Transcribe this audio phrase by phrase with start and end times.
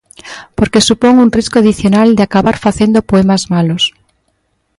[0.57, 3.83] Porque supón un risco adicional de acabar facendo poemas malos.